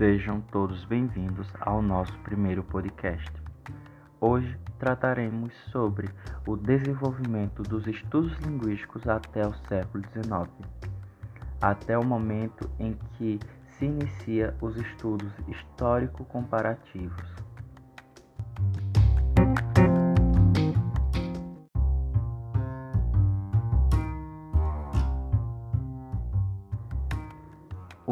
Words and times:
Sejam 0.00 0.40
todos 0.40 0.82
bem-vindos 0.86 1.46
ao 1.60 1.82
nosso 1.82 2.18
primeiro 2.20 2.64
podcast. 2.64 3.30
Hoje 4.18 4.58
trataremos 4.78 5.52
sobre 5.70 6.08
o 6.46 6.56
desenvolvimento 6.56 7.62
dos 7.62 7.86
estudos 7.86 8.34
linguísticos 8.38 9.06
até 9.06 9.46
o 9.46 9.52
século 9.68 10.02
XIX, 10.04 10.48
até 11.60 11.98
o 11.98 12.02
momento 12.02 12.70
em 12.78 12.96
que 13.18 13.38
se 13.72 13.84
inicia 13.84 14.56
os 14.62 14.74
estudos 14.78 15.30
histórico-comparativos. 15.46 17.49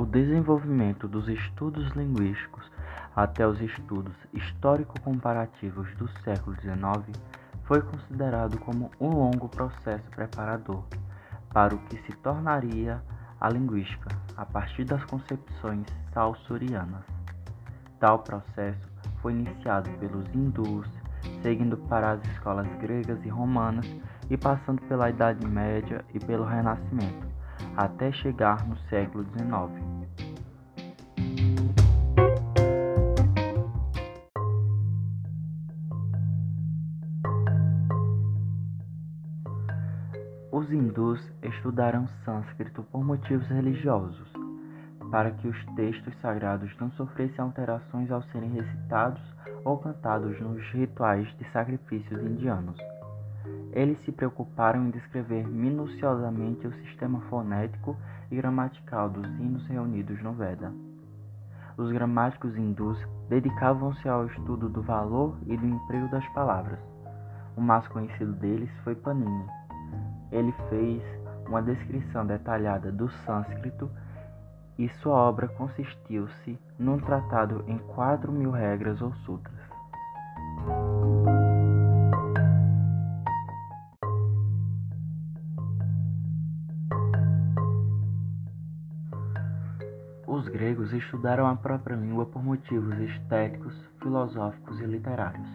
Desenvolvimento 0.08 1.06
dos 1.06 1.28
estudos 1.28 1.86
linguísticos 1.90 2.64
até 3.14 3.46
os 3.46 3.60
estudos 3.60 4.14
histórico-comparativos 4.32 5.94
do 5.96 6.08
século 6.22 6.56
XIX 6.60 7.20
foi 7.64 7.82
considerado 7.82 8.58
como 8.58 8.90
um 8.98 9.10
longo 9.10 9.48
processo 9.50 10.04
preparador 10.10 10.82
para 11.52 11.74
o 11.74 11.78
que 11.78 11.98
se 12.02 12.12
tornaria 12.18 13.02
a 13.38 13.50
linguística 13.50 14.08
a 14.36 14.46
partir 14.46 14.84
das 14.84 15.04
concepções 15.04 15.86
saussurianas. 16.14 17.04
Tal 18.00 18.20
processo 18.20 18.88
foi 19.20 19.32
iniciado 19.32 19.90
pelos 19.98 20.26
hindus, 20.34 20.88
seguindo 21.42 21.76
para 21.76 22.12
as 22.12 22.26
escolas 22.28 22.66
gregas 22.80 23.18
e 23.24 23.28
romanas 23.28 23.86
e 24.30 24.36
passando 24.38 24.80
pela 24.82 25.10
Idade 25.10 25.46
Média 25.46 26.02
e 26.14 26.18
pelo 26.18 26.44
Renascimento 26.44 27.28
até 27.76 28.10
chegar 28.12 28.66
no 28.66 28.76
século 28.88 29.24
XIX. 29.24 29.87
Os 40.50 40.72
hindus 40.72 41.20
estudaram 41.42 42.08
sânscrito 42.24 42.82
por 42.84 43.04
motivos 43.04 43.46
religiosos, 43.48 44.32
para 45.10 45.30
que 45.30 45.46
os 45.46 45.64
textos 45.74 46.18
sagrados 46.22 46.74
não 46.80 46.90
sofressem 46.92 47.38
alterações 47.38 48.10
ao 48.10 48.22
serem 48.22 48.52
recitados 48.52 49.20
ou 49.62 49.76
cantados 49.76 50.40
nos 50.40 50.62
rituais 50.72 51.28
de 51.36 51.44
sacrifícios 51.52 52.18
indianos. 52.22 52.78
Eles 53.72 54.02
se 54.06 54.12
preocuparam 54.12 54.86
em 54.86 54.90
descrever 54.90 55.46
minuciosamente 55.46 56.66
o 56.66 56.72
sistema 56.72 57.20
fonético 57.28 57.94
e 58.30 58.36
gramatical 58.36 59.10
dos 59.10 59.26
hinos 59.26 59.66
reunidos 59.66 60.22
no 60.22 60.32
Veda. 60.32 60.72
Os 61.76 61.92
gramáticos 61.92 62.56
hindus 62.56 62.98
dedicavam-se 63.28 64.08
ao 64.08 64.26
estudo 64.26 64.70
do 64.70 64.80
valor 64.80 65.36
e 65.46 65.54
do 65.58 65.66
emprego 65.66 66.08
das 66.08 66.26
palavras. 66.32 66.80
O 67.54 67.60
mais 67.60 67.86
conhecido 67.88 68.32
deles 68.32 68.70
foi 68.82 68.94
Panini. 68.94 69.67
Ele 70.30 70.52
fez 70.68 71.02
uma 71.46 71.62
descrição 71.62 72.26
detalhada 72.26 72.92
do 72.92 73.08
sânscrito 73.08 73.90
e 74.78 74.88
sua 75.00 75.14
obra 75.14 75.48
consistiu-se 75.48 76.58
num 76.78 76.98
tratado 76.98 77.64
em 77.66 77.78
quatro 77.78 78.30
mil 78.30 78.50
regras 78.50 79.00
ou 79.02 79.12
sutras. 79.24 79.58
Os 90.26 90.46
gregos 90.46 90.92
estudaram 90.92 91.46
a 91.46 91.56
própria 91.56 91.96
língua 91.96 92.26
por 92.26 92.44
motivos 92.44 92.96
estéticos, 92.98 93.74
filosóficos 94.00 94.78
e 94.78 94.84
literários. 94.84 95.48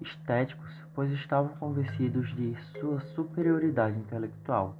Estéticos, 0.00 0.70
pois 0.94 1.10
estavam 1.12 1.50
convencidos 1.56 2.28
de 2.36 2.56
sua 2.78 3.00
superioridade 3.14 3.98
intelectual, 3.98 4.76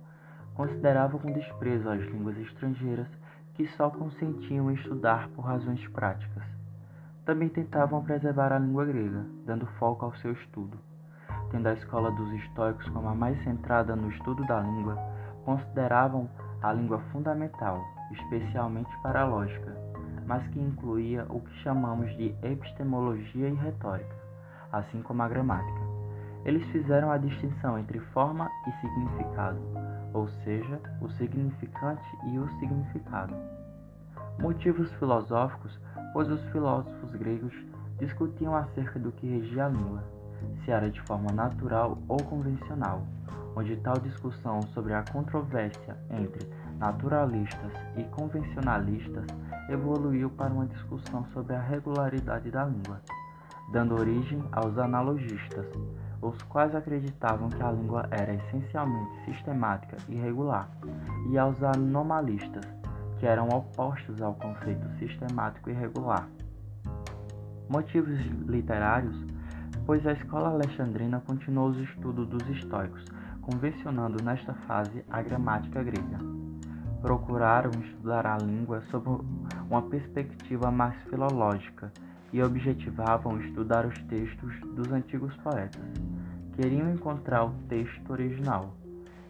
consideravam 0.54 1.18
com 1.20 1.32
desprezo 1.32 1.88
as 1.88 2.00
línguas 2.00 2.36
estrangeiras 2.38 3.08
que 3.54 3.66
só 3.68 3.90
consentiam 3.90 4.70
em 4.70 4.74
estudar 4.74 5.28
por 5.30 5.42
razões 5.42 5.86
práticas. 5.88 6.44
Também 7.24 7.48
tentavam 7.48 8.02
preservar 8.02 8.52
a 8.52 8.58
língua 8.58 8.84
grega, 8.84 9.24
dando 9.44 9.66
foco 9.78 10.04
ao 10.04 10.14
seu 10.16 10.32
estudo. 10.32 10.78
Tendo 11.50 11.68
a 11.68 11.74
escola 11.74 12.10
dos 12.10 12.32
estoicos 12.42 12.88
como 12.88 13.08
a 13.08 13.14
mais 13.14 13.42
centrada 13.44 13.94
no 13.94 14.10
estudo 14.10 14.44
da 14.46 14.60
língua, 14.60 14.96
consideravam 15.44 16.28
a 16.62 16.72
língua 16.72 16.98
fundamental, 17.12 17.82
especialmente 18.12 18.90
para 19.02 19.22
a 19.22 19.26
lógica, 19.26 19.76
mas 20.26 20.46
que 20.48 20.60
incluía 20.60 21.26
o 21.28 21.40
que 21.40 21.54
chamamos 21.62 22.10
de 22.16 22.34
epistemologia 22.42 23.48
e 23.48 23.54
retórica, 23.54 24.16
assim 24.72 25.02
como 25.02 25.22
a 25.22 25.28
gramática. 25.28 25.79
Eles 26.44 26.64
fizeram 26.70 27.10
a 27.10 27.18
distinção 27.18 27.78
entre 27.78 28.00
forma 28.12 28.50
e 28.66 28.72
significado, 28.80 29.58
ou 30.14 30.28
seja, 30.44 30.80
o 31.00 31.08
significante 31.10 32.02
e 32.32 32.38
o 32.38 32.48
significado. 32.58 33.34
Motivos 34.38 34.90
filosóficos, 34.94 35.78
pois 36.12 36.28
os 36.30 36.42
filósofos 36.50 37.14
gregos 37.14 37.54
discutiam 37.98 38.54
acerca 38.54 38.98
do 38.98 39.12
que 39.12 39.28
regia 39.28 39.66
a 39.66 39.68
língua, 39.68 40.02
se 40.64 40.70
era 40.70 40.90
de 40.90 41.00
forma 41.02 41.30
natural 41.32 41.98
ou 42.08 42.16
convencional, 42.24 43.02
onde 43.54 43.76
tal 43.76 43.98
discussão 43.98 44.62
sobre 44.74 44.94
a 44.94 45.04
controvérsia 45.12 45.96
entre 46.10 46.48
naturalistas 46.78 47.72
e 47.96 48.04
convencionalistas 48.04 49.26
evoluiu 49.68 50.30
para 50.30 50.52
uma 50.52 50.66
discussão 50.66 51.24
sobre 51.26 51.54
a 51.54 51.60
regularidade 51.60 52.50
da 52.50 52.64
língua, 52.64 53.02
dando 53.70 53.94
origem 53.94 54.42
aos 54.50 54.78
analogistas, 54.78 55.66
os 56.22 56.40
quais 56.42 56.74
acreditavam 56.74 57.48
que 57.48 57.62
a 57.62 57.72
língua 57.72 58.06
era 58.10 58.34
essencialmente 58.34 59.24
sistemática 59.24 59.96
e 60.08 60.16
regular, 60.16 60.70
e 61.30 61.38
aos 61.38 61.62
anomalistas, 61.62 62.64
que 63.18 63.26
eram 63.26 63.48
opostos 63.48 64.20
ao 64.20 64.34
conceito 64.34 64.86
sistemático 64.98 65.70
e 65.70 65.72
regular. 65.72 66.28
Motivos 67.68 68.18
literários, 68.46 69.16
pois 69.86 70.06
a 70.06 70.12
escola 70.12 70.48
alexandrina 70.48 71.22
continuou 71.26 71.68
os 71.68 71.78
estudos 71.78 72.28
dos 72.28 72.48
estoicos, 72.48 73.04
convencionando 73.42 74.22
nesta 74.22 74.54
fase 74.66 75.04
a 75.10 75.22
gramática 75.22 75.82
grega. 75.82 76.18
Procuraram 77.00 77.70
estudar 77.80 78.26
a 78.26 78.36
língua 78.36 78.82
sob 78.90 79.08
uma 79.70 79.82
perspectiva 79.82 80.70
mais 80.70 80.94
filológica 81.04 81.92
e 82.32 82.42
objetivavam 82.42 83.40
estudar 83.40 83.86
os 83.86 83.98
textos 84.04 84.58
dos 84.74 84.90
antigos 84.92 85.34
poetas. 85.38 85.82
Queriam 86.54 86.92
encontrar 86.92 87.44
o 87.44 87.54
texto 87.68 88.10
original. 88.10 88.74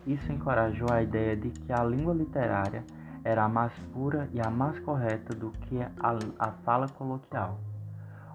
Isso 0.07 0.33
encorajou 0.33 0.89
a 0.91 1.03
ideia 1.03 1.37
de 1.37 1.51
que 1.51 1.73
a 1.73 1.85
língua 1.85 2.15
literária 2.15 2.85
era 3.23 3.45
a 3.45 3.49
mais 3.49 3.73
pura 3.93 4.29
e 4.33 4.41
a 4.41 4.51
mais 4.51 4.79
correta 4.81 5.35
do 5.35 5.51
que 5.51 5.81
a, 5.83 6.19
a 6.39 6.53
fala 6.65 6.89
coloquial, 6.89 7.61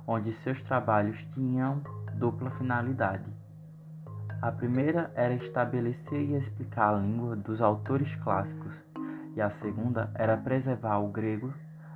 onde 0.08 0.36
seus 0.44 0.62
trabalhos 0.64 1.18
tinham 1.34 1.82
dupla 2.18 2.52
finalidade 2.52 3.26
a 4.46 4.52
primeira 4.52 5.12
era 5.16 5.34
estabelecer 5.34 6.22
e 6.22 6.36
explicar 6.36 6.94
a 6.94 7.00
língua 7.00 7.36
dos 7.36 7.60
autores 7.60 8.14
clássicos, 8.18 8.74
e 9.36 9.42
a 9.42 9.50
segunda 9.60 10.12
era 10.14 10.38
preservar 10.38 11.00
o 11.00 11.08
grego 11.08 11.52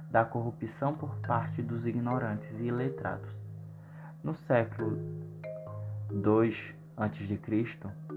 da 0.09 0.25
corrupção 0.25 0.95
por 0.95 1.15
parte 1.17 1.61
dos 1.61 1.85
ignorantes 1.85 2.49
e 2.59 2.63
iletrados. 2.63 3.29
No 4.23 4.35
século 4.47 4.97
II 6.11 6.75
a.C., 6.97 7.39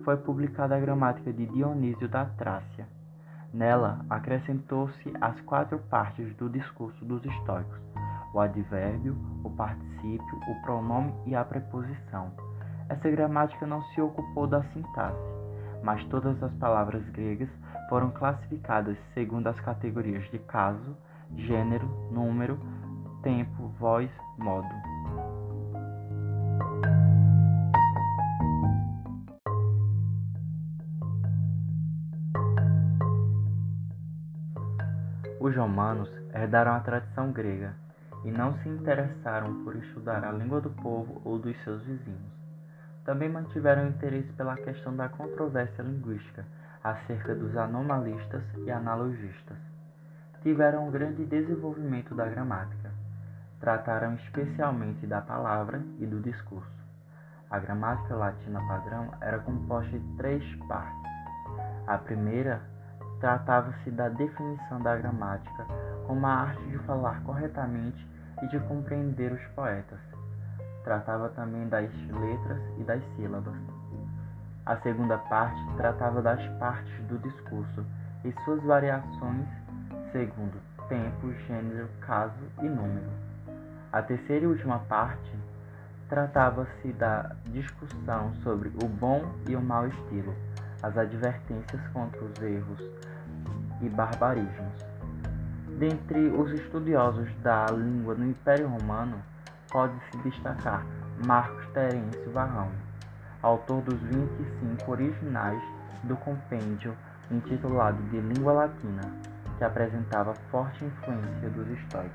foi 0.04 0.16
publicada 0.16 0.74
a 0.74 0.80
gramática 0.80 1.32
de 1.32 1.46
Dionísio 1.46 2.08
da 2.08 2.24
Trácia. 2.24 2.86
Nela, 3.52 4.04
acrescentou-se 4.08 5.12
as 5.20 5.40
quatro 5.42 5.78
partes 5.78 6.34
do 6.36 6.48
discurso 6.48 7.04
dos 7.04 7.24
estoicos: 7.24 7.78
o 8.32 8.40
advérbio, 8.40 9.16
o 9.44 9.50
particípio, 9.50 10.40
o 10.48 10.62
pronome 10.62 11.12
e 11.26 11.36
a 11.36 11.44
preposição 11.44 12.32
essa 12.92 13.10
gramática 13.10 13.66
não 13.66 13.82
se 13.82 14.00
ocupou 14.02 14.46
da 14.46 14.62
sintaxe, 14.64 15.16
mas 15.82 16.04
todas 16.08 16.40
as 16.42 16.52
palavras 16.56 17.02
gregas 17.08 17.48
foram 17.88 18.10
classificadas 18.10 18.98
segundo 19.14 19.46
as 19.46 19.58
categorias 19.60 20.30
de 20.30 20.38
caso, 20.40 20.94
gênero, 21.36 21.86
número, 22.10 22.58
tempo, 23.22 23.68
voz, 23.78 24.10
modo. 24.38 24.68
Os 35.40 35.56
romanos 35.56 36.08
herdaram 36.34 36.72
a 36.72 36.80
tradição 36.80 37.32
grega 37.32 37.74
e 38.24 38.30
não 38.30 38.56
se 38.58 38.68
interessaram 38.68 39.64
por 39.64 39.74
estudar 39.76 40.24
a 40.24 40.30
língua 40.30 40.60
do 40.60 40.70
povo 40.70 41.20
ou 41.24 41.38
dos 41.38 41.56
seus 41.64 41.82
vizinhos 41.82 42.42
também 43.04 43.28
mantiveram 43.28 43.88
interesse 43.88 44.32
pela 44.34 44.56
questão 44.56 44.94
da 44.94 45.08
controvérsia 45.08 45.82
linguística 45.82 46.44
acerca 46.82 47.34
dos 47.34 47.56
anomalistas 47.56 48.42
e 48.64 48.70
analogistas. 48.70 49.71
Tiveram 50.42 50.88
um 50.88 50.90
grande 50.90 51.24
desenvolvimento 51.24 52.16
da 52.16 52.26
gramática. 52.26 52.90
trataram 53.60 54.14
especialmente 54.14 55.06
da 55.06 55.20
palavra 55.20 55.80
e 56.00 56.06
do 56.06 56.18
discurso. 56.20 56.82
A 57.48 57.60
gramática 57.60 58.16
latina 58.16 58.60
padrão 58.66 59.14
era 59.20 59.38
composta 59.38 59.88
de 59.96 60.16
três 60.16 60.44
partes. 60.66 61.12
A 61.86 61.96
primeira 61.96 62.60
tratava-se 63.20 63.88
da 63.92 64.08
definição 64.08 64.82
da 64.82 64.96
gramática 64.96 65.64
como 66.08 66.26
a 66.26 66.30
arte 66.30 66.64
de 66.70 66.78
falar 66.78 67.22
corretamente 67.22 68.04
e 68.42 68.48
de 68.48 68.58
compreender 68.66 69.30
os 69.30 69.44
poetas. 69.54 70.00
Tratava 70.82 71.28
também 71.28 71.68
das 71.68 71.88
letras 72.08 72.60
e 72.78 72.82
das 72.82 73.00
sílabas. 73.14 73.54
A 74.66 74.76
segunda 74.78 75.18
parte 75.18 75.60
tratava 75.76 76.20
das 76.20 76.44
partes 76.58 77.06
do 77.06 77.16
discurso 77.18 77.86
e 78.24 78.32
suas 78.44 78.60
variações 78.64 79.61
segundo 80.12 80.60
tempo, 80.88 81.32
gênero, 81.46 81.88
caso 82.00 82.44
e 82.60 82.68
número. 82.68 83.10
A 83.90 84.02
terceira 84.02 84.44
e 84.44 84.48
última 84.48 84.78
parte 84.80 85.32
tratava-se 86.08 86.92
da 86.92 87.34
discussão 87.46 88.32
sobre 88.42 88.68
o 88.82 88.86
bom 88.86 89.24
e 89.48 89.56
o 89.56 89.60
mau 89.60 89.88
estilo, 89.88 90.34
as 90.82 90.96
advertências 90.96 91.80
contra 91.88 92.22
os 92.22 92.42
erros 92.42 92.80
e 93.80 93.88
barbarismos. 93.88 94.92
Dentre 95.78 96.26
os 96.28 96.52
estudiosos 96.52 97.28
da 97.42 97.66
língua 97.66 98.14
no 98.14 98.26
Império 98.26 98.68
Romano, 98.68 99.16
pode-se 99.70 100.18
destacar 100.18 100.84
Marcos 101.26 101.66
Terêncio 101.72 102.30
Varrão, 102.32 102.70
autor 103.42 103.80
dos 103.80 103.98
25 104.00 104.90
originais 104.90 105.62
do 106.04 106.16
compêndio 106.16 106.94
intitulado 107.30 108.02
de 108.10 108.20
Língua 108.20 108.52
Latina, 108.52 109.00
que 109.62 109.66
apresentava 109.66 110.34
forte 110.50 110.84
influência 110.84 111.48
dos 111.50 111.68
estoicos. 111.68 112.10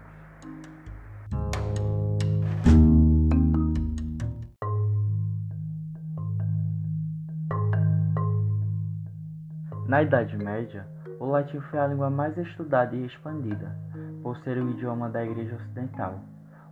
Na 9.88 10.04
Idade 10.04 10.36
Média, 10.36 10.86
o 11.22 11.26
latim 11.26 11.62
foi 11.62 11.80
a 11.80 11.88
língua 11.88 12.10
mais 12.10 12.38
estudada 12.38 12.94
e 12.94 13.06
expandida, 13.06 13.74
por 14.22 14.36
ser 14.40 14.58
o 14.58 14.70
idioma 14.72 15.10
da 15.10 15.24
Igreja 15.24 15.56
Ocidental. 15.56 16.20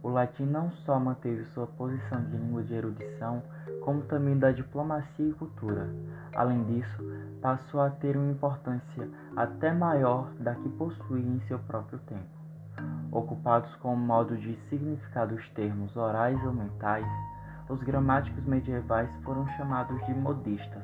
O 0.04 0.10
latim 0.10 0.44
não 0.44 0.70
só 0.86 1.00
manteve 1.00 1.46
sua 1.54 1.68
posição 1.68 2.22
de 2.26 2.36
língua 2.36 2.64
de 2.64 2.74
erudição, 2.74 3.42
como 3.86 4.02
também 4.02 4.38
da 4.38 4.52
diplomacia 4.52 5.30
e 5.30 5.34
cultura. 5.34 5.88
Além 6.34 6.64
disso, 6.64 7.04
passou 7.40 7.82
a 7.82 7.92
ter 7.92 8.18
uma 8.18 8.32
importância 8.32 9.08
até 9.36 9.72
maior 9.72 10.32
da 10.40 10.56
que 10.56 10.68
possuía 10.70 11.24
em 11.24 11.40
seu 11.48 11.60
próprio 11.60 12.00
tempo. 12.00 12.36
Ocupados 13.12 13.74
com 13.76 13.94
o 13.94 13.98
modo 13.98 14.36
de 14.36 14.58
significar 14.70 15.28
dos 15.28 15.48
termos 15.52 15.96
orais 15.96 16.44
ou 16.44 16.52
mentais, 16.52 17.06
os 17.70 17.82
gramáticos 17.84 18.44
medievais 18.46 19.10
foram 19.24 19.48
chamados 19.50 20.04
de 20.08 20.14
modistas 20.16 20.84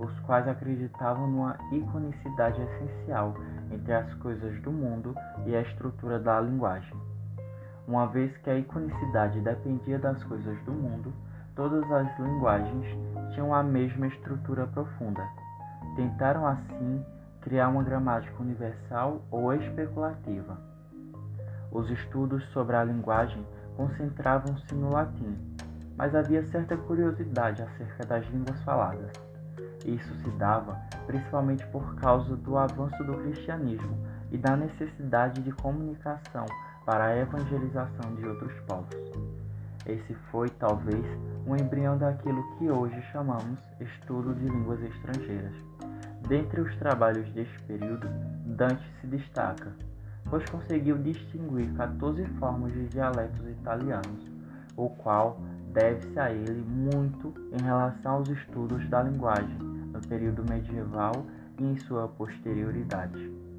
os 0.00 0.18
quais 0.20 0.48
acreditavam 0.48 1.26
numa 1.26 1.58
iconicidade 1.70 2.60
essencial 2.62 3.34
entre 3.70 3.92
as 3.92 4.12
coisas 4.14 4.60
do 4.62 4.72
mundo 4.72 5.14
e 5.44 5.54
a 5.54 5.60
estrutura 5.60 6.18
da 6.18 6.40
linguagem. 6.40 6.96
Uma 7.86 8.06
vez 8.06 8.34
que 8.38 8.48
a 8.48 8.56
iconicidade 8.56 9.40
dependia 9.40 9.98
das 9.98 10.22
coisas 10.24 10.58
do 10.62 10.72
mundo, 10.72 11.12
todas 11.54 11.90
as 11.90 12.18
linguagens 12.18 12.86
tinham 13.32 13.54
a 13.54 13.62
mesma 13.62 14.06
estrutura 14.06 14.66
profunda. 14.66 15.22
Tentaram 15.96 16.46
assim 16.46 17.04
criar 17.40 17.68
uma 17.68 17.82
gramática 17.82 18.42
universal 18.42 19.22
ou 19.30 19.52
especulativa. 19.54 20.58
Os 21.72 21.90
estudos 21.90 22.44
sobre 22.52 22.76
a 22.76 22.84
linguagem 22.84 23.46
concentravam-se 23.76 24.74
no 24.74 24.90
latim, 24.90 25.36
mas 25.96 26.14
havia 26.14 26.46
certa 26.48 26.76
curiosidade 26.76 27.62
acerca 27.62 28.04
das 28.04 28.26
línguas 28.28 28.60
faladas. 28.62 29.12
Isso 29.84 30.14
se 30.16 30.30
dava 30.32 30.78
principalmente 31.06 31.66
por 31.68 31.94
causa 31.96 32.36
do 32.36 32.56
avanço 32.56 33.02
do 33.04 33.16
cristianismo 33.18 33.96
e 34.30 34.38
da 34.38 34.56
necessidade 34.56 35.42
de 35.42 35.52
comunicação 35.52 36.46
para 36.84 37.06
a 37.06 37.16
evangelização 37.16 38.14
de 38.14 38.26
outros 38.26 38.52
povos. 38.60 39.39
Esse 39.86 40.14
foi, 40.30 40.48
talvez, 40.50 41.04
um 41.46 41.56
embrião 41.56 41.96
daquilo 41.96 42.42
que 42.56 42.70
hoje 42.70 43.00
chamamos 43.12 43.58
estudo 43.80 44.34
de 44.34 44.46
línguas 44.46 44.80
estrangeiras. 44.82 45.54
Dentre 46.28 46.60
os 46.60 46.76
trabalhos 46.76 47.28
deste 47.32 47.58
período, 47.62 48.06
Dante 48.44 48.84
se 49.00 49.06
destaca, 49.06 49.72
pois 50.28 50.48
conseguiu 50.50 50.98
distinguir 50.98 51.72
14 51.74 52.24
formas 52.38 52.72
de 52.72 52.86
dialetos 52.88 53.48
italianos, 53.48 54.30
o 54.76 54.90
qual 54.90 55.40
deve-se 55.72 56.18
a 56.18 56.30
ele 56.30 56.62
muito 56.62 57.32
em 57.52 57.62
relação 57.62 58.16
aos 58.16 58.28
estudos 58.28 58.86
da 58.88 59.02
linguagem 59.02 59.58
no 59.58 60.00
período 60.06 60.44
medieval 60.48 61.24
e 61.58 61.64
em 61.64 61.76
sua 61.78 62.06
posterioridade. 62.06 63.49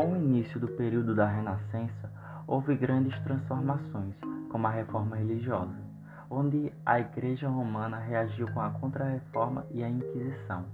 Com 0.00 0.12
o 0.12 0.16
início 0.16 0.58
do 0.58 0.66
período 0.66 1.14
da 1.14 1.26
Renascença, 1.26 2.10
houve 2.46 2.74
grandes 2.74 3.14
transformações, 3.22 4.14
como 4.50 4.66
a 4.66 4.70
reforma 4.70 5.14
religiosa, 5.14 5.76
onde 6.30 6.72
a 6.86 6.98
Igreja 6.98 7.50
Romana 7.50 7.98
reagiu 7.98 8.50
com 8.50 8.62
a 8.62 8.70
Contra-Reforma 8.70 9.66
e 9.70 9.84
a 9.84 9.90
Inquisição. 9.90 10.64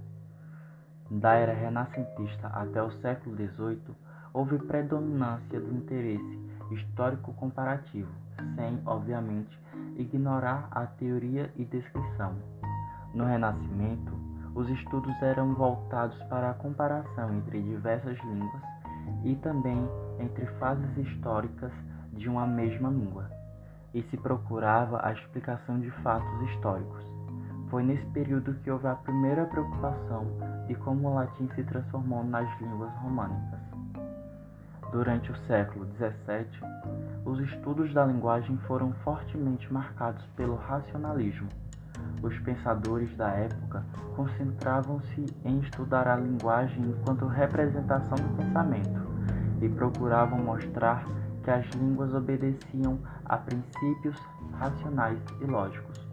Da 1.11 1.33
era 1.33 1.51
renascentista 1.51 2.47
até 2.47 2.81
o 2.81 2.89
século 3.01 3.35
XVIII, 3.35 3.95
houve 4.33 4.59
predominância 4.59 5.59
do 5.59 5.75
interesse 5.75 6.39
histórico 6.71 7.33
comparativo, 7.33 8.09
sem, 8.55 8.81
obviamente, 8.85 9.59
ignorar 9.97 10.69
a 10.71 10.85
teoria 10.85 11.51
e 11.57 11.65
descrição. 11.65 12.33
No 13.13 13.25
Renascimento, 13.25 14.13
os 14.55 14.69
estudos 14.69 15.21
eram 15.21 15.53
voltados 15.53 16.17
para 16.29 16.51
a 16.51 16.53
comparação 16.53 17.35
entre 17.35 17.61
diversas 17.61 18.17
línguas 18.23 18.76
e 19.23 19.35
também 19.37 19.87
entre 20.19 20.45
fases 20.59 20.97
históricas 20.97 21.71
de 22.13 22.29
uma 22.29 22.47
mesma 22.47 22.89
língua, 22.89 23.29
e 23.93 24.01
se 24.03 24.17
procurava 24.17 24.99
a 25.05 25.13
explicação 25.13 25.79
de 25.79 25.89
fatos 26.01 26.49
históricos. 26.49 27.03
Foi 27.69 27.83
nesse 27.83 28.05
período 28.07 28.53
que 28.63 28.71
houve 28.71 28.87
a 28.87 28.95
primeira 28.95 29.45
preocupação 29.45 30.25
de 30.67 30.75
como 30.75 31.09
o 31.09 31.13
latim 31.15 31.49
se 31.55 31.63
transformou 31.63 32.23
nas 32.23 32.47
línguas 32.61 32.91
românicas. 33.01 33.59
Durante 34.91 35.31
o 35.31 35.37
século 35.47 35.85
XVII, 35.97 36.61
os 37.25 37.39
estudos 37.41 37.93
da 37.93 38.05
linguagem 38.05 38.57
foram 38.67 38.93
fortemente 39.03 39.71
marcados 39.71 40.23
pelo 40.37 40.55
racionalismo. 40.55 41.49
Os 42.21 42.37
pensadores 42.39 43.15
da 43.15 43.29
época 43.29 43.85
concentravam-se 44.15 45.25
em 45.45 45.59
estudar 45.59 46.07
a 46.07 46.15
linguagem 46.15 46.81
enquanto 46.83 47.27
representação 47.27 48.17
do 48.17 48.37
pensamento 48.37 49.07
e 49.61 49.69
procuravam 49.69 50.39
mostrar 50.39 51.05
que 51.43 51.51
as 51.51 51.65
línguas 51.75 52.13
obedeciam 52.13 52.99
a 53.25 53.37
princípios 53.37 54.17
racionais 54.53 55.19
e 55.39 55.45
lógicos. 55.45 56.05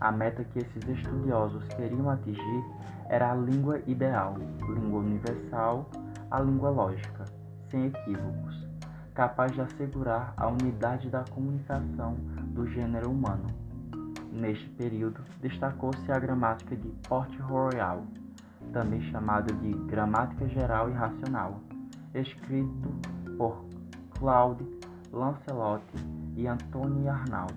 A 0.00 0.10
meta 0.10 0.42
que 0.44 0.58
esses 0.58 0.88
estudiosos 0.88 1.66
queriam 1.68 2.10
atingir 2.10 2.64
era 3.08 3.30
a 3.30 3.34
língua 3.34 3.80
ideal, 3.86 4.36
língua 4.60 5.00
universal, 5.00 5.88
a 6.30 6.40
língua 6.40 6.70
lógica 6.70 7.24
sem 7.70 7.86
equívocos, 7.86 8.66
capaz 9.14 9.52
de 9.52 9.60
assegurar 9.60 10.34
a 10.36 10.48
unidade 10.48 11.08
da 11.10 11.24
comunicação 11.30 12.14
do 12.48 12.66
gênero 12.66 13.10
humano. 13.10 13.63
Neste 14.34 14.68
período, 14.70 15.22
destacou-se 15.40 16.10
a 16.10 16.18
gramática 16.18 16.74
de 16.74 16.88
Port-Royal, 17.08 18.04
também 18.72 19.00
chamada 19.12 19.54
de 19.54 19.72
Gramática 19.86 20.48
Geral 20.48 20.90
e 20.90 20.92
Racional, 20.92 21.60
escrito 22.12 22.88
por 23.38 23.64
Claude 24.18 24.66
Lancelot 25.12 25.84
e 26.36 26.48
Antônio 26.48 27.08
Arnaud, 27.08 27.54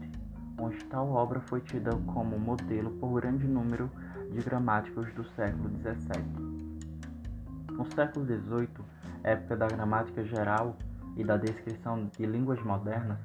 onde 0.60 0.78
tal 0.86 1.10
obra 1.10 1.40
foi 1.48 1.62
tida 1.62 1.90
como 2.14 2.38
modelo 2.38 2.92
por 2.92 3.20
grande 3.20 3.48
número 3.48 3.90
de 4.32 4.40
gramáticos 4.44 5.12
do 5.16 5.24
século 5.32 5.70
XVII. 5.80 6.48
No 7.72 7.92
século 7.92 8.24
XVIII, 8.24 8.86
época 9.24 9.58
da 9.58 9.66
gramática 9.66 10.24
geral 10.24 10.78
e 11.16 11.24
da 11.24 11.38
descrição 11.38 12.08
de 12.16 12.24
línguas 12.28 12.62
modernas, 12.64 13.18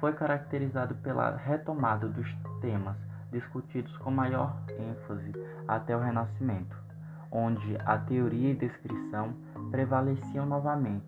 foi 0.00 0.14
caracterizado 0.14 0.94
pela 0.96 1.36
retomada 1.36 2.08
dos 2.08 2.26
temas 2.62 2.96
discutidos 3.30 3.94
com 3.98 4.10
maior 4.10 4.56
ênfase 4.78 5.32
até 5.68 5.94
o 5.94 6.00
Renascimento, 6.00 6.74
onde 7.30 7.76
a 7.84 7.98
teoria 7.98 8.50
e 8.50 8.56
descrição 8.56 9.34
prevaleciam 9.70 10.46
novamente, 10.46 11.06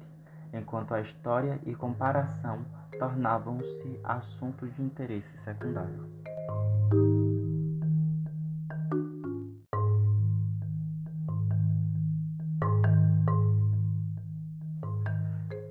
enquanto 0.52 0.94
a 0.94 1.00
história 1.00 1.58
e 1.64 1.75
comparação 1.75 2.64
tornavam-se 2.99 3.99
assunto 4.04 4.68
de 4.68 4.82
interesse 4.82 5.38
secundário. 5.44 6.06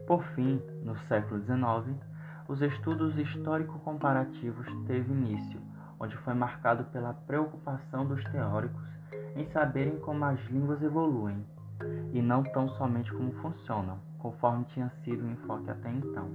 Por 0.08 0.24
fim, 0.36 0.62
no 0.84 0.98
século 1.08 1.40
XIX, 1.46 2.11
os 2.51 2.62
estudos 2.62 3.17
histórico-comparativos 3.17 4.67
teve 4.86 5.10
início, 5.10 5.58
onde 5.98 6.17
foi 6.17 6.34
marcado 6.34 6.84
pela 6.91 7.13
preocupação 7.13 8.05
dos 8.05 8.22
teóricos 8.25 8.84
em 9.38 9.50
saberem 9.51 9.98
como 10.00 10.25
as 10.25 10.38
línguas 10.50 10.84
evoluem, 10.84 11.46
e 12.12 12.22
não 12.22 12.43
tão 12.43 12.67
somente 12.72 13.10
como 13.13 13.31
funcionam, 13.36 14.00
conforme 14.20 14.65
tinha 14.74 14.91
sido 15.01 15.24
o 15.24 15.31
enfoque 15.31 15.72
até 15.72 15.89
então. 15.91 16.27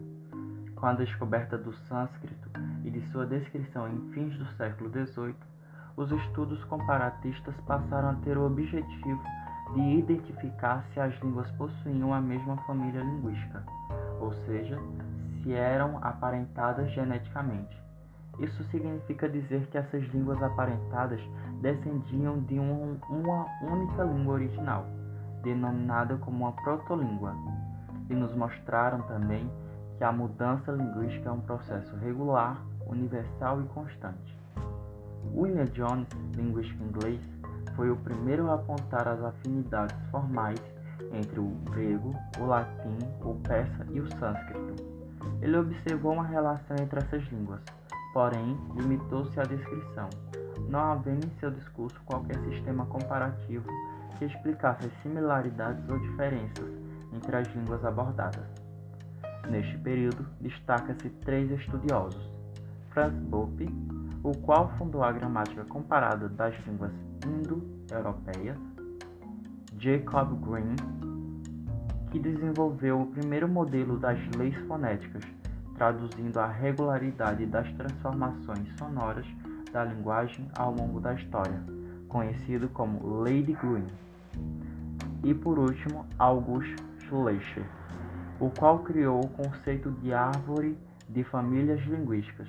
Com 0.75 0.87
a 0.87 0.95
descoberta 0.95 1.59
do 1.59 1.75
sânscrito 1.87 2.49
e 2.83 2.91
de 2.91 3.03
sua 3.11 3.27
descrição 3.27 3.87
em 3.87 4.01
fins 4.13 4.39
do 4.39 4.47
século 4.57 4.89
XVIII, 4.89 5.35
os 5.99 6.11
estudos 6.11 6.65
comparatistas 6.65 7.55
passaram 7.67 8.09
a 8.09 8.15
ter 8.25 8.39
o 8.39 8.47
objetivo 8.47 9.23
de 9.75 9.81
identificar 9.81 10.83
se 10.95 10.99
as 10.99 11.15
línguas 11.23 11.51
possuíam 11.59 12.15
a 12.15 12.23
mesma 12.23 12.57
família 12.67 13.03
linguística, 13.03 13.63
ou 14.19 14.33
seja, 14.47 14.81
se 15.47 15.55
eram 15.55 15.99
aparentadas 16.03 16.91
geneticamente. 16.91 17.81
Isso 18.41 18.65
significa 18.65 19.29
dizer 19.29 19.69
que 19.69 19.79
essas 19.79 20.03
línguas 20.13 20.43
aparentadas 20.43 21.21
descendiam 21.63 22.41
de 22.41 22.59
um, 22.59 22.99
uma 23.09 23.47
única 23.63 24.03
língua 24.03 24.35
original, 24.35 24.85
denominada 25.43 26.17
como 26.17 26.45
uma 26.45 26.53
protolíngua, 26.53 27.33
e 28.11 28.15
nos 28.15 28.35
mostraram 28.35 29.03
também 29.03 29.49
que 29.97 30.05
a 30.05 30.11
mudança 30.11 30.73
linguística 30.73 31.29
é 31.29 31.33
um 31.33 31.41
processo 31.41 31.97
regular, 31.97 32.61
universal 32.87 33.63
e 33.63 33.65
constante. 33.69 34.37
William 35.33 35.65
Jones, 35.67 36.09
linguista 36.37 36.83
inglês, 36.83 37.21
foi 37.77 37.91
o 37.91 37.97
primeiro 37.97 38.51
a 38.51 38.55
apontar 38.55 39.07
as 39.07 39.23
afinidades 39.23 39.97
formais 40.11 40.61
entre 41.13 41.39
o 41.39 41.49
grego, 41.71 42.15
o 42.39 42.47
latim, 42.47 42.99
o 43.23 43.35
persa 43.43 43.87
e 43.91 44.01
o 44.01 44.09
sânscrito. 44.19 44.96
Ele 45.41 45.57
observou 45.57 46.13
uma 46.13 46.27
relação 46.27 46.77
entre 46.81 46.99
essas 46.99 47.23
línguas, 47.31 47.61
porém 48.13 48.57
limitou-se 48.75 49.39
à 49.39 49.43
descrição, 49.43 50.09
não 50.69 50.93
havendo 50.93 51.27
em 51.27 51.31
seu 51.39 51.51
discurso 51.51 52.01
qualquer 52.05 52.39
sistema 52.45 52.87
comparativo 52.87 53.67
que 54.19 54.25
explicasse 54.25 54.87
as 54.87 55.03
similaridades 55.03 55.89
ou 55.89 55.99
diferenças 55.99 56.71
entre 57.13 57.37
as 57.37 57.47
línguas 57.55 57.85
abordadas. 57.85 58.47
Neste 59.51 59.79
período, 59.79 60.27
destaca-se 60.41 61.09
três 61.09 61.51
estudiosos: 61.51 62.31
Franz 62.91 63.15
Bopp, 63.15 63.65
o 64.23 64.33
qual 64.39 64.71
fundou 64.77 65.05
a 65.05 65.13
gramática 65.13 65.65
comparada 65.65 66.29
das 66.29 66.55
línguas 66.67 66.93
indo-europeias, 67.25 68.59
Jacob 69.79 70.41
Green, 70.41 70.75
que 72.17 72.19
desenvolveu 72.19 73.03
o 73.03 73.07
primeiro 73.09 73.47
modelo 73.47 73.99
das 73.99 74.19
leis 74.39 74.57
fonéticas, 74.67 75.23
traduzindo 75.75 76.39
a 76.39 76.47
regularidade 76.47 77.45
das 77.45 77.71
transformações 77.75 78.67
sonoras 78.79 79.27
da 79.71 79.85
linguagem 79.85 80.49
ao 80.57 80.75
longo 80.75 80.99
da 80.99 81.13
história, 81.13 81.63
conhecido 82.09 82.71
como 82.71 83.07
Lady 83.21 83.53
Green. 83.53 83.87
E 85.23 85.35
por 85.35 85.59
último, 85.59 86.07
August 86.19 86.75
Schleicher 87.01 87.67
o 88.41 88.51
qual 88.51 88.79
criou 88.79 89.21
o 89.21 89.29
conceito 89.29 89.91
de 89.91 90.15
árvore 90.15 90.79
de 91.09 91.23
famílias 91.25 91.83
linguísticas, 91.87 92.49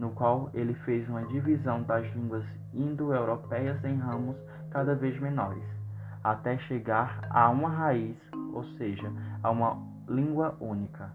no 0.00 0.10
qual 0.10 0.50
ele 0.52 0.74
fez 0.84 1.08
uma 1.08 1.24
divisão 1.26 1.82
das 1.82 2.04
línguas 2.12 2.44
indo-europeias 2.74 3.82
em 3.84 3.96
ramos 3.98 4.36
cada 4.70 4.96
vez 4.96 5.18
menores, 5.20 5.64
até 6.24 6.58
chegar 6.58 7.20
a 7.30 7.48
uma 7.50 7.68
raiz, 7.68 8.16
ou 8.56 8.64
seja, 8.78 9.12
a 9.42 9.50
uma 9.50 9.76
língua 10.08 10.56
única. 10.60 11.12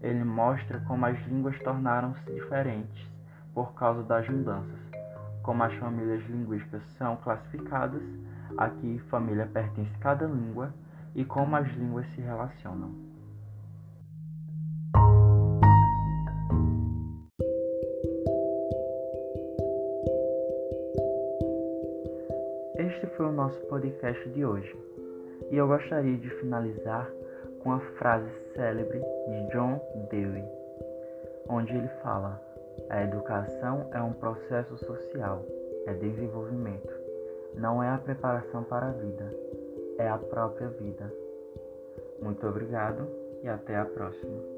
Ele 0.00 0.24
mostra 0.24 0.80
como 0.80 1.04
as 1.04 1.18
línguas 1.26 1.58
tornaram-se 1.60 2.32
diferentes 2.32 3.06
por 3.52 3.74
causa 3.74 4.02
das 4.04 4.26
mudanças, 4.28 4.80
como 5.42 5.62
as 5.62 5.74
famílias 5.74 6.24
linguísticas 6.30 6.82
são 6.96 7.16
classificadas, 7.16 8.02
a 8.56 8.70
que 8.70 8.98
família 9.10 9.46
pertence 9.46 9.92
cada 9.98 10.26
língua 10.26 10.72
e 11.14 11.24
como 11.26 11.56
as 11.56 11.68
línguas 11.74 12.06
se 12.14 12.22
relacionam. 12.22 12.90
Este 22.76 23.06
foi 23.16 23.26
o 23.26 23.32
nosso 23.32 23.60
podcast 23.66 24.28
de 24.30 24.44
hoje 24.44 24.91
e 25.50 25.56
eu 25.56 25.66
gostaria 25.66 26.16
de 26.16 26.30
finalizar 26.40 27.10
com 27.62 27.72
a 27.72 27.80
frase 27.98 28.28
célebre 28.54 28.98
de 28.98 29.52
John 29.52 29.80
Dewey, 30.10 30.44
onde 31.48 31.74
ele 31.74 31.88
fala: 32.02 32.40
A 32.90 33.02
educação 33.02 33.88
é 33.92 34.00
um 34.00 34.12
processo 34.12 34.76
social, 34.78 35.44
é 35.86 35.94
desenvolvimento, 35.94 36.92
não 37.54 37.82
é 37.82 37.88
a 37.88 37.98
preparação 37.98 38.64
para 38.64 38.88
a 38.88 38.92
vida, 38.92 39.32
é 39.98 40.08
a 40.08 40.18
própria 40.18 40.68
vida. 40.68 41.12
Muito 42.20 42.46
obrigado 42.46 43.06
e 43.42 43.48
até 43.48 43.76
a 43.76 43.84
próxima. 43.84 44.51